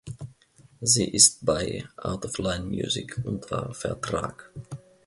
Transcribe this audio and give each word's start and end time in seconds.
Sie 0.81 1.07
ist 1.07 1.45
bei 1.45 1.85
Out 1.97 2.25
of 2.25 2.39
Line 2.39 2.63
Music 2.65 3.21
unter 3.23 3.71
Vertrag. 3.75 4.51